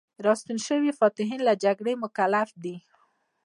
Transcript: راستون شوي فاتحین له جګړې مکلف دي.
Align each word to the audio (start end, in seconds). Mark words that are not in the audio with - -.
راستون 0.25 0.57
شوي 0.67 0.91
فاتحین 0.99 1.39
له 1.47 1.53
جګړې 1.63 1.93
مکلف 2.03 2.49
دي. 2.63 2.75